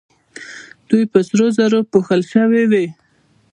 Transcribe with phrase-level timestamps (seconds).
[0.89, 2.85] دوی په سرو زرو پوښل شوې وې